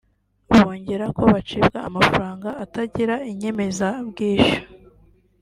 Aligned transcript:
Bongeraho 0.53 1.13
ko 1.19 1.23
bacibwa 1.33 1.79
amafaranga 1.89 2.49
atagira 2.63 3.15
inyemezabwishyu 3.31 4.59